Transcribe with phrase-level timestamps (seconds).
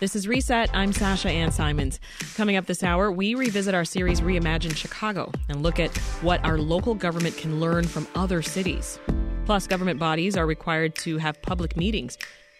[0.00, 0.70] This is Reset.
[0.72, 1.98] I'm Sasha Ann Simons.
[2.36, 6.56] Coming up this hour, we revisit our series Reimagine Chicago and look at what our
[6.56, 9.00] local government can learn from other cities.
[9.44, 12.16] Plus, government bodies are required to have public meetings.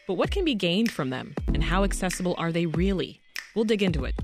[0.08, 3.20] But what can be gained from them, and how accessible are they really?
[3.54, 4.16] We'll dig into it.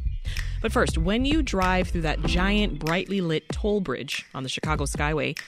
[0.61, 4.87] But first, when you drive through that giant, brightly lit toll bridge on the Chicago
[4.87, 5.39] Skyway,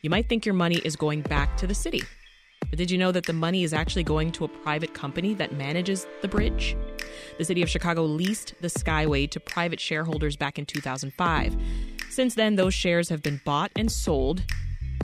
[0.00, 2.02] you might think your money is going back to the city.
[2.70, 5.52] But did you know that the money is actually going to a private company that
[5.52, 6.76] manages the bridge?
[7.38, 11.56] The city of Chicago leased the Skyway to private shareholders back in 2005.
[12.10, 14.42] Since then, those shares have been bought and sold.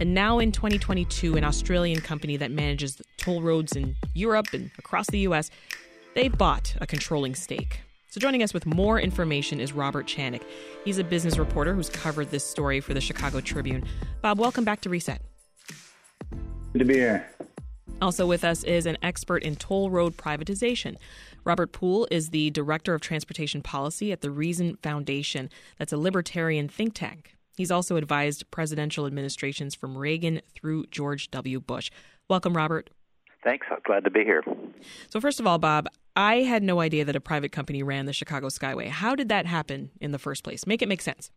[0.01, 5.07] And now in 2022, an Australian company that manages toll roads in Europe and across
[5.09, 5.51] the US,
[6.15, 7.81] they've bought a controlling stake.
[8.09, 10.43] So, joining us with more information is Robert Channick.
[10.85, 13.85] He's a business reporter who's covered this story for the Chicago Tribune.
[14.21, 15.23] Bob, welcome back to Reset.
[16.73, 17.27] Good to be here.
[18.03, 20.97] Also with us is an expert in toll road privatization.
[21.45, 25.49] Robert Poole is the Director of Transportation Policy at the Reason Foundation.
[25.79, 27.37] That's a libertarian think tank.
[27.57, 31.61] He's also advised presidential administrations from Reagan through George W.
[31.61, 31.91] Bush.
[32.29, 32.91] Welcome, Robert.
[33.45, 33.69] Thanks.
[33.71, 34.43] I'm glad to be here.
[35.09, 35.87] So, first of all, Bob,
[36.17, 38.89] I had no idea that a private company ran the Chicago Skyway.
[38.89, 40.67] How did that happen in the first place?
[40.67, 41.31] Make it make sense.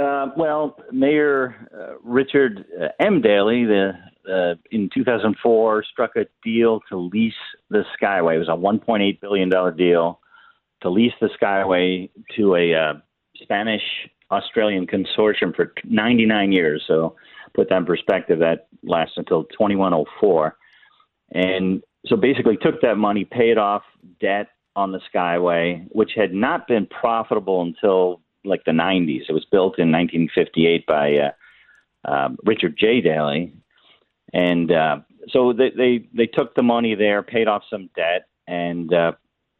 [0.00, 3.20] Uh, well, Mayor uh, Richard uh, M.
[3.20, 3.92] Daley, the
[4.30, 7.34] uh, in 2004 struck a deal to lease
[7.70, 8.36] the Skyway.
[8.36, 10.20] It was a 1.8 billion dollar deal
[10.82, 12.94] to lease the Skyway to a uh,
[13.42, 13.82] Spanish
[14.30, 16.82] Australian consortium for 99 years.
[16.86, 17.16] So,
[17.54, 20.56] put that in perspective, that lasts until 2104.
[21.32, 23.82] And so, basically, took that money, paid off
[24.20, 29.22] debt on the Skyway, which had not been profitable until like the 90s.
[29.28, 33.00] It was built in 1958 by uh, um, Richard J.
[33.00, 33.52] Daley,
[34.32, 34.96] and uh,
[35.30, 39.12] so they, they they took the money there, paid off some debt, and uh,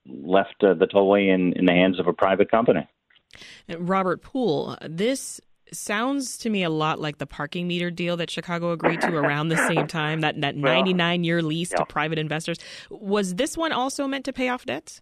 [0.06, 2.88] left uh, the tollway in, in the hands of a private company.
[3.78, 5.40] Robert Poole, this
[5.72, 9.48] sounds to me a lot like the parking meter deal that Chicago agreed to around
[9.48, 10.20] the same time.
[10.20, 11.78] That that 99 year lease yeah.
[11.78, 12.58] to private investors.
[12.90, 15.00] Was this one also meant to pay off debts?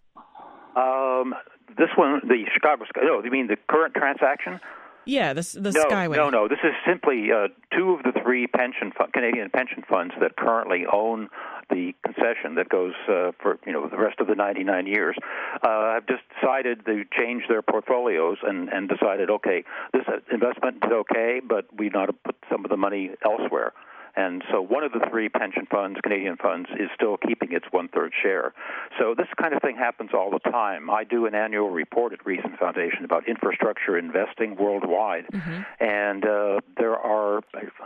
[0.75, 1.35] Um,
[1.77, 2.85] this one, the Chicago.
[3.03, 4.59] No, you mean the current transaction?
[5.05, 6.15] Yeah, the the no, Skyway.
[6.15, 10.13] No, no, this is simply uh, two of the three pension fund, Canadian pension funds
[10.21, 11.29] that currently own
[11.69, 15.15] the concession that goes uh, for you know the rest of the 99 years.
[15.63, 19.63] Uh, have just decided to change their portfolios and and decided, okay,
[19.93, 23.73] this investment is okay, but we to put some of the money elsewhere.
[24.15, 27.87] And so one of the three pension funds, Canadian funds, is still keeping its one
[27.87, 28.53] third share.
[28.99, 30.89] So this kind of thing happens all the time.
[30.89, 35.61] I do an annual report at Reason Foundation about infrastructure investing worldwide, mm-hmm.
[35.79, 37.41] and uh, there are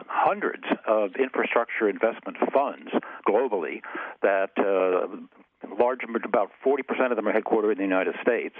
[0.07, 2.91] hundreds of infrastructure investment funds
[3.27, 3.81] globally
[4.21, 5.07] that uh,
[5.79, 8.55] large, about 40% of them are headquartered in the United States,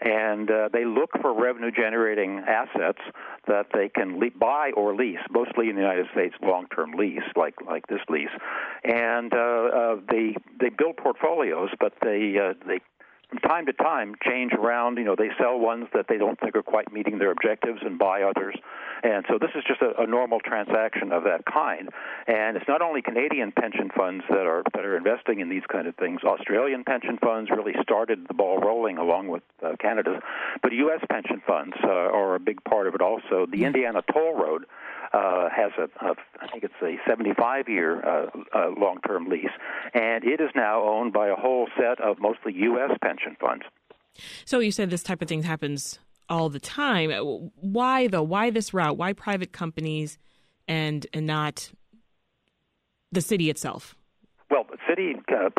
[0.00, 3.00] and uh, they look for revenue-generating assets
[3.46, 7.54] that they can le- buy or lease, mostly in the United States, long-term lease, like
[7.66, 8.28] like this lease,
[8.84, 12.80] and uh, uh, they they build portfolios, but they uh, they
[13.36, 14.98] from time to time change around.
[14.98, 17.98] You know, they sell ones that they don't think are quite meeting their objectives and
[17.98, 18.56] buy others.
[19.02, 21.90] And so this is just a, a normal transaction of that kind.
[22.26, 25.86] And it's not only Canadian pension funds that are that are investing in these kind
[25.86, 26.20] of things.
[26.24, 30.22] Australian pension funds really started the ball rolling along with uh, Canada's,
[30.62, 31.00] but U.S.
[31.10, 33.46] pension funds uh, are a big part of it also.
[33.50, 34.64] The Indiana Toll Road
[35.12, 39.50] uh, has a, a, I think it's a 75 year uh, uh, long term lease,
[39.94, 42.90] and it is now owned by a whole set of mostly U.S.
[43.02, 43.64] pension funds.
[44.44, 47.10] So you said this type of thing happens all the time.
[47.56, 48.22] Why though?
[48.22, 48.96] Why this route?
[48.96, 50.18] Why private companies
[50.68, 51.70] and and not
[53.12, 53.94] the city itself?
[54.50, 55.50] Well, the city uh,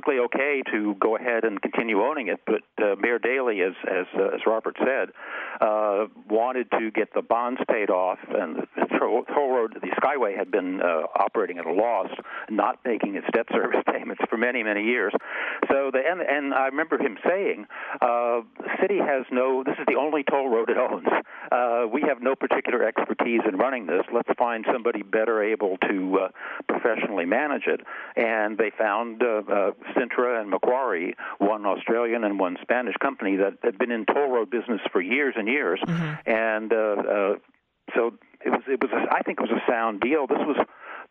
[0.00, 4.06] perfectly okay to go ahead and continue owning it, but uh, Mayor Daley, as as,
[4.16, 5.10] uh, as Robert said,
[5.60, 10.50] uh, wanted to get the bonds paid off, and the toll road, the Skyway, had
[10.50, 12.08] been uh, operating at a loss,
[12.48, 15.12] not making its debt service payments for many many years.
[15.68, 17.66] So the and, and I remember him saying,
[18.00, 19.62] uh, the city has no.
[19.64, 21.06] This is the only toll road it owns.
[21.52, 24.02] Uh, we have no particular expertise in running this.
[24.12, 26.28] Let's find somebody better able to uh,
[26.68, 27.80] professionally manage it.
[28.16, 33.58] And they found uh, uh, Cintra and Macquarie, one Australian and one Spanish company that
[33.62, 36.30] had been in toll road business for years and years, mm-hmm.
[36.30, 37.34] and uh, uh,
[37.94, 38.14] so
[38.44, 38.62] it was.
[38.66, 38.90] It was.
[38.92, 40.26] A, I think it was a sound deal.
[40.26, 40.56] This was.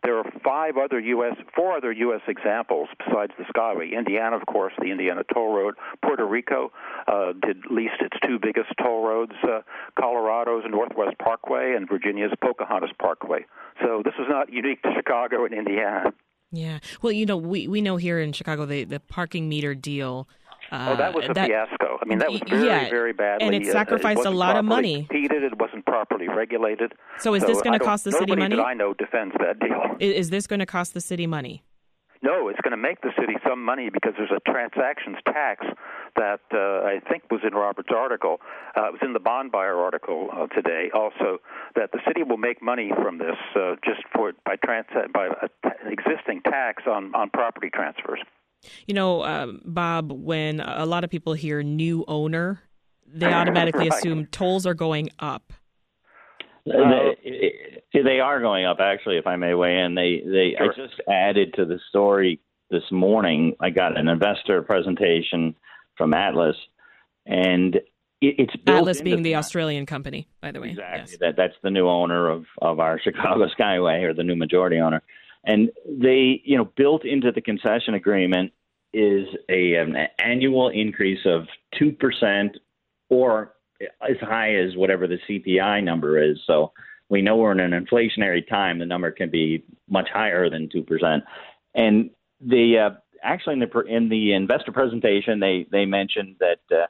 [0.02, 1.36] There are five other U.S.
[1.54, 2.22] four other U.S.
[2.26, 3.92] examples besides the Skyway.
[3.92, 5.74] Indiana, of course, the Indiana Toll Road.
[6.02, 6.72] Puerto Rico
[7.06, 9.32] uh, did leased its two biggest toll roads.
[9.42, 9.60] Uh,
[10.00, 13.44] Colorado's Northwest Parkway and Virginia's Pocahontas Parkway.
[13.82, 16.12] So this is not unique to Chicago and Indiana.
[16.52, 16.78] Yeah.
[17.02, 20.28] Well, you know, we, we know here in Chicago the, the parking meter deal.
[20.70, 21.98] Uh, oh, that was a that, fiasco.
[22.00, 23.46] I mean, that was very, yeah, very badly.
[23.46, 25.06] And it sacrificed uh, it a lot of money.
[25.08, 26.92] Competed, it wasn't properly regulated.
[27.18, 28.56] So, is so this going to cost the city money?
[28.56, 29.96] That I know defends that deal.
[29.98, 31.64] Is, is this going to cost the city money?
[32.22, 35.66] No, it's going to make the city some money because there's a transactions tax
[36.16, 38.40] that uh, I think was in Robert's article.
[38.76, 40.90] Uh, it was in the bond buyer article uh, today.
[40.94, 41.38] Also,
[41.76, 45.28] that the city will make money from this uh, just for by trans by
[45.86, 48.20] existing tax on on property transfers.
[48.86, 52.60] You know, um, Bob, when a lot of people hear new owner,
[53.06, 53.98] they automatically right.
[53.98, 55.52] assume tolls are going up.
[56.66, 59.16] They, they are going up, actually.
[59.16, 60.72] If I may weigh in, they they sure.
[60.72, 62.40] I just added to the story
[62.70, 63.56] this morning.
[63.60, 65.56] I got an investor presentation
[66.00, 66.56] from Atlas,
[67.26, 67.82] and it,
[68.38, 70.70] it's Atlas being the Australian company, by the way.
[70.70, 71.10] Exactly.
[71.10, 71.18] Yes.
[71.20, 75.02] That that's the new owner of of our Chicago Skyway, or the new majority owner.
[75.44, 78.52] And they, you know, built into the concession agreement
[78.94, 81.46] is a an annual increase of
[81.78, 82.56] two percent
[83.10, 83.52] or
[84.00, 86.38] as high as whatever the CPI number is.
[86.46, 86.72] So
[87.10, 88.78] we know we're in an inflationary time.
[88.78, 91.24] The number can be much higher than two percent.
[91.74, 92.10] And
[92.40, 92.90] the uh,
[93.22, 96.86] actually in the in the investor presentation, they they mentioned that uh,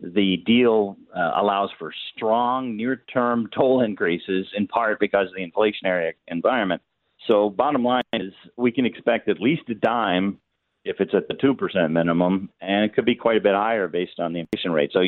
[0.00, 6.12] the deal uh, allows for strong near-term toll increases, in part because of the inflationary
[6.28, 6.82] environment.
[7.26, 10.38] So, bottom line is, we can expect at least a dime
[10.84, 13.88] if it's at the two percent minimum, and it could be quite a bit higher
[13.88, 14.90] based on the inflation rate.
[14.92, 15.00] So,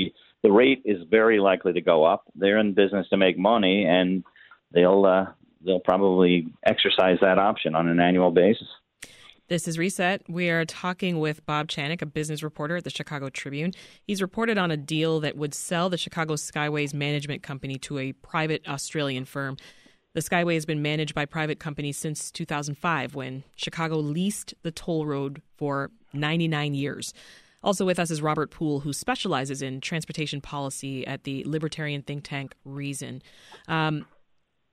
[0.42, 2.24] the rate is very likely to go up.
[2.34, 4.24] They're in business to make money, and
[4.72, 5.26] they'll uh,
[5.64, 8.68] they'll probably exercise that option on an annual basis.
[9.48, 10.22] This is Reset.
[10.28, 13.74] We are talking with Bob Channick, a business reporter at the Chicago Tribune.
[14.02, 18.10] He's reported on a deal that would sell the Chicago Skyways management company to a
[18.10, 19.56] private Australian firm.
[20.14, 25.06] The Skyway has been managed by private companies since 2005 when Chicago leased the toll
[25.06, 27.14] road for 99 years.
[27.62, 32.24] Also with us is Robert Poole, who specializes in transportation policy at the libertarian think
[32.24, 33.22] tank Reason.
[33.68, 34.06] Um,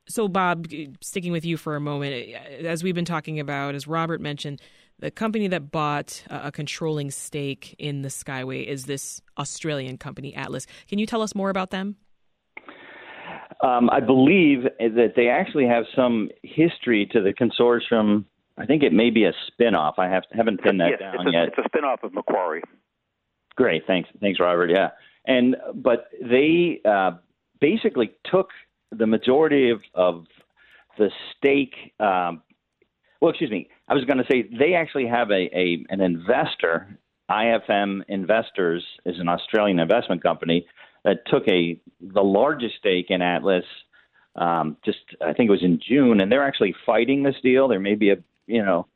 [0.08, 0.68] so, Bob,
[1.02, 2.34] sticking with you for a moment,
[2.66, 4.62] as we've been talking about, as Robert mentioned,
[5.00, 10.68] the company that bought a controlling stake in the Skyway is this Australian company, Atlas.
[10.88, 11.96] Can you tell us more about them?
[13.62, 18.26] Um, I believe that they actually have some history to the consortium.
[18.58, 19.94] I think it may be a spinoff.
[19.98, 21.48] I have, haven't pinned that yes, down it's a, yet.
[21.48, 22.62] It's a spinoff of Macquarie.
[23.56, 24.70] Great, thanks, thanks, Robert.
[24.70, 24.90] Yeah,
[25.26, 27.12] and but they uh,
[27.62, 28.50] basically took
[28.98, 30.26] the majority of, of
[30.98, 31.76] the stake.
[32.00, 32.42] Um,
[33.22, 33.70] well, excuse me.
[33.88, 36.98] I was going to say they actually have a, a an investor.
[37.30, 40.68] IFM Investors is an Australian investment company
[41.04, 43.66] that took a the largest stake in Atlas.
[44.36, 47.68] Um, just I think it was in June, and they're actually fighting this deal.
[47.68, 48.18] There may be a
[48.48, 48.88] you know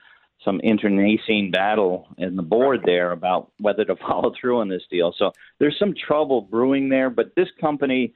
[0.43, 5.13] some internecine battle in the board there about whether to follow through on this deal.
[5.17, 7.09] So there's some trouble brewing there.
[7.09, 8.13] But this company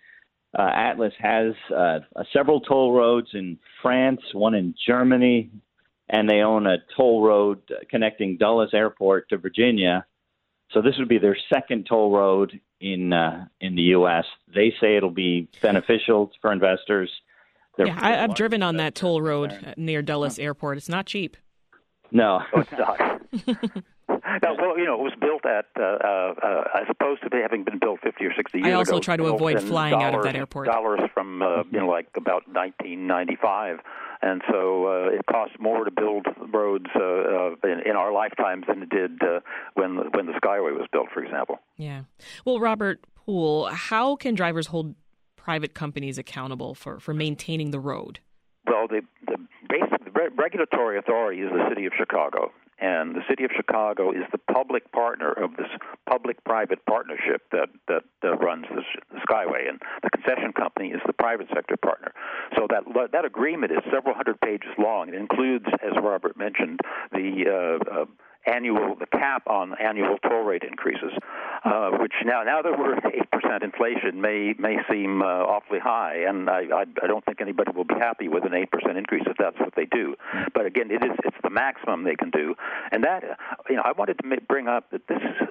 [0.57, 1.99] uh, Atlas has uh,
[2.33, 5.49] several toll roads in France, one in Germany,
[6.09, 10.05] and they own a toll road connecting Dulles Airport to Virginia.
[10.71, 14.25] So this would be their second toll road in uh, in the U.S.
[14.53, 17.09] They say it'll be beneficial for investors.
[17.77, 20.77] They're yeah, I, have driven on that toll road near Dulles Airport.
[20.77, 21.37] It's not cheap.
[22.11, 23.21] No, oh, it's not.
[24.41, 27.79] Now, well, you know, it was built at, uh, uh, as opposed to having been
[27.79, 28.75] built 50 or 60 years ago.
[28.75, 30.67] I also ago, try to avoid flying Dulles, out of that airport.
[30.67, 33.79] Dollars from, uh, you know, like about 1995.
[34.21, 38.65] And so uh, it costs more to build roads uh, uh, in, in our lifetimes
[38.67, 39.39] than it did uh,
[39.73, 41.59] when when the Skyway was built, for example.
[41.77, 42.03] Yeah.
[42.45, 44.95] Well, Robert Poole, how can drivers hold
[45.35, 48.19] private companies accountable for, for maintaining the road?
[48.67, 49.37] Well, the, the
[49.67, 52.51] basic the regulatory authority is the city of Chicago,
[52.81, 55.67] and the city of Chicago is the public partner of this
[56.09, 58.81] public-private partnership that that, that runs the,
[59.13, 62.11] the Skyway, and the concession company is the private sector partner.
[62.57, 62.83] So that
[63.13, 65.09] that agreement is several hundred pages long.
[65.09, 66.79] It includes, as Robert mentioned,
[67.11, 68.05] the uh, uh,
[68.45, 71.11] annual the cap on annual toll rate increases,
[71.63, 75.79] uh, which now now that we're at eight percent inflation may may seem uh, awfully
[75.79, 78.97] high, and I, I I don't think anybody will be happy with an eight percent
[78.97, 80.15] increase if that's what they do.
[80.53, 82.55] But again, it is it's the maximum they can do,
[82.91, 83.23] and that
[83.69, 85.47] you know I wanted to bring up that this is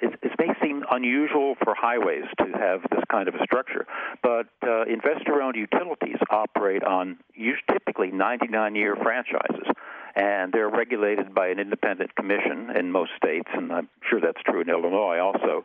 [0.00, 3.86] it, it may seem unusual for highways to have this kind of a structure,
[4.22, 7.18] but uh, investor-owned utilities operate on
[7.70, 9.66] typically 99-year franchises
[10.14, 14.60] and they're regulated by an independent commission in most states, and I'm sure that's true
[14.60, 15.64] in Illinois also.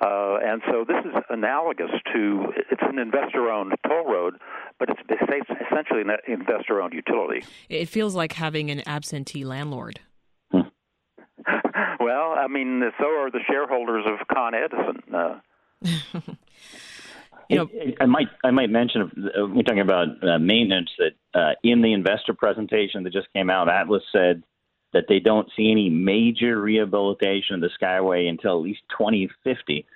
[0.00, 4.34] Uh, and so this is analogous to it's an investor-owned toll road,
[4.78, 7.44] but it's essentially an investor-owned utility.
[7.68, 10.00] It feels like having an absentee landlord.
[10.52, 15.02] well, I mean, so are the shareholders of Con Edison.
[15.14, 15.40] Uh,
[17.52, 17.68] you know,
[18.00, 21.82] I, I might I might mention uh, we're talking about uh, maintenance that uh, in
[21.82, 24.42] the investor presentation that just came out, Atlas said
[24.92, 29.86] that they don't see any major rehabilitation of the Skyway until at least 2050.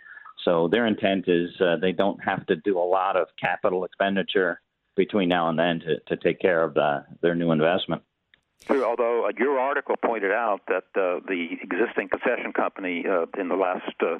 [0.44, 4.60] So their intent is uh, they don't have to do a lot of capital expenditure
[4.96, 8.02] between now and then to, to take care of the, their new investment.
[8.70, 13.54] Although uh, your article pointed out that uh, the existing concession company uh, in the
[13.54, 14.18] last uh,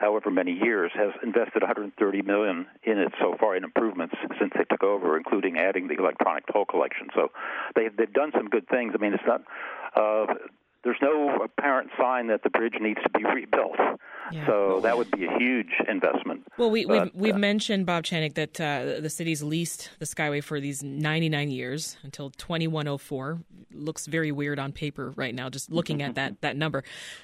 [0.00, 4.64] however many years, has invested 130 million in it so far in improvements since they
[4.64, 7.08] took over, including adding the electronic toll collection.
[7.14, 7.28] So
[7.76, 8.92] they they've done some good things.
[8.94, 9.42] I mean, it's not.
[9.94, 10.34] Uh,
[10.82, 13.76] there's no apparent sign that the bridge needs to be rebuilt.
[14.32, 14.46] Yeah.
[14.46, 16.46] So that would be a huge investment.
[16.56, 20.06] Well, we, have we've, we've uh, mentioned Bob Channick that uh, the city's leased the
[20.06, 23.40] Skyway for these 99 years until 2104.
[23.74, 26.82] Looks very weird on paper right now, just looking at that that number.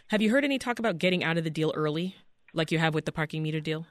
[0.08, 2.14] Have you heard any talk about getting out of the deal early?
[2.56, 3.86] Like you have with the parking meter deal?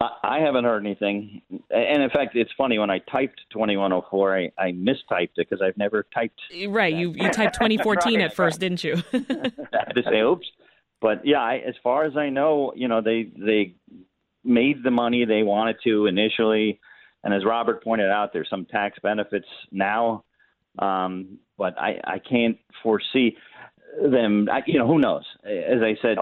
[0.00, 1.42] I haven't heard anything.
[1.70, 5.76] And in fact, it's funny when I typed 2104, I, I mistyped it because I've
[5.76, 6.40] never typed.
[6.68, 6.94] Right.
[6.94, 9.02] You, you typed 2014 right, at first, didn't you?
[9.12, 10.46] I to say, oops.
[11.00, 13.74] But yeah, I, as far as I know, you know, they they
[14.44, 16.80] made the money they wanted to initially,
[17.22, 20.24] and as Robert pointed out, there's some tax benefits now,
[20.78, 23.36] um, but I I can't foresee
[24.02, 24.48] them.
[24.50, 25.22] I, you know, who knows?
[25.44, 26.18] As I said,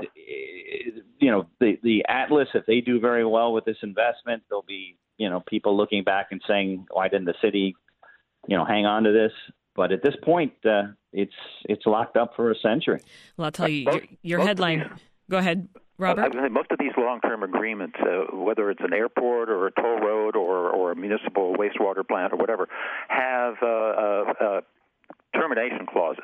[1.19, 4.97] you know, the the Atlas, if they do very well with this investment, there'll be
[5.19, 7.77] you know people looking back and saying, why didn't the city,
[8.47, 9.33] you know, hang on to this?
[9.75, 13.03] But at this point, uh, it's it's locked up for a century.
[13.37, 14.91] Well, I'll tell you, your, your headline.
[15.29, 15.69] Go ahead,
[15.99, 16.35] Robert.
[16.53, 20.71] most of these long-term agreements, uh, whether it's an airport or a toll road or
[20.71, 22.69] or a municipal wastewater plant or whatever,
[23.09, 24.61] have uh, uh, uh
[25.35, 26.23] termination clauses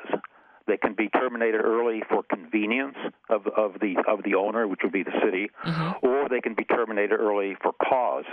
[0.67, 2.95] they can be terminated early for convenience
[3.29, 6.05] of, of the of the owner, which would be the city, mm-hmm.
[6.05, 8.25] or they can be terminated early for cause,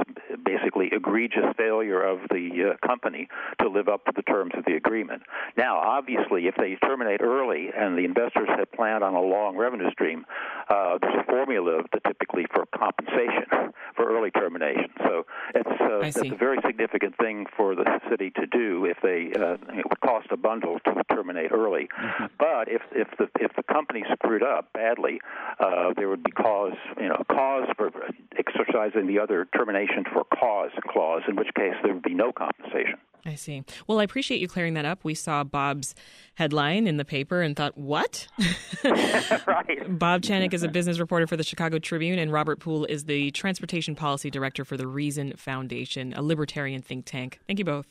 [0.44, 3.28] basically egregious failure of the uh, company
[3.60, 5.22] to live up to the terms of the agreement.
[5.56, 9.90] Now, obviously, if they terminate early and the investors had planned on a long revenue
[9.90, 10.25] stream,
[10.68, 14.90] uh, there's a formula typically for compensation for early termination.
[15.04, 19.32] So it's uh, that's a very significant thing for the city to do if they
[19.38, 21.88] uh, it would cost a bundle to terminate early.
[22.00, 22.20] Mm-hmm.
[22.39, 25.21] But if if the if the company screwed up badly,
[25.59, 27.91] uh, there would be cause you know cause for
[28.37, 32.99] exercising the other termination for cause clause, in which case there would be no compensation.
[33.25, 33.65] I see.
[33.87, 35.05] Well, I appreciate you clearing that up.
[35.05, 35.95] We saw Bob's
[36.35, 38.27] headline in the paper and thought, what?
[38.85, 39.99] right.
[39.99, 43.31] Bob Channick is a business reporter for the Chicago Tribune, and Robert Poole is the
[43.33, 47.41] transportation policy director for the Reason Foundation, a libertarian think tank.
[47.47, 47.87] Thank you both.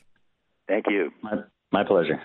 [0.68, 1.12] Thank you.
[1.22, 1.38] My,
[1.72, 2.22] my pleasure.